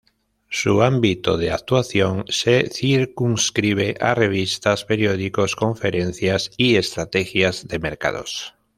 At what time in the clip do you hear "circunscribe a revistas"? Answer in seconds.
2.71-4.83